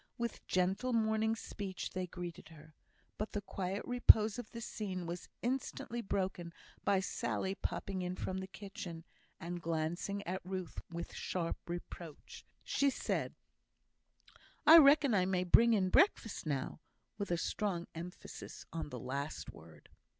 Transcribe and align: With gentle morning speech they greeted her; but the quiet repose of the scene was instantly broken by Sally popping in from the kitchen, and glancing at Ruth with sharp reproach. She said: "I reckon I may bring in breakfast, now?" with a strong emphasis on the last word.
With 0.17 0.43
gentle 0.47 0.93
morning 0.93 1.35
speech 1.35 1.91
they 1.91 2.07
greeted 2.07 2.49
her; 2.49 2.73
but 3.19 3.33
the 3.33 3.41
quiet 3.41 3.83
repose 3.85 4.39
of 4.39 4.49
the 4.49 4.59
scene 4.59 5.05
was 5.05 5.29
instantly 5.43 6.01
broken 6.01 6.53
by 6.83 7.01
Sally 7.01 7.53
popping 7.53 8.01
in 8.01 8.15
from 8.15 8.39
the 8.39 8.47
kitchen, 8.47 9.05
and 9.39 9.61
glancing 9.61 10.25
at 10.25 10.41
Ruth 10.43 10.79
with 10.89 11.13
sharp 11.13 11.69
reproach. 11.69 12.43
She 12.63 12.89
said: 12.89 13.35
"I 14.65 14.79
reckon 14.79 15.13
I 15.13 15.27
may 15.27 15.43
bring 15.43 15.73
in 15.73 15.89
breakfast, 15.89 16.47
now?" 16.47 16.79
with 17.19 17.29
a 17.29 17.37
strong 17.37 17.85
emphasis 17.93 18.65
on 18.73 18.89
the 18.89 18.99
last 18.99 19.51
word. 19.53 19.87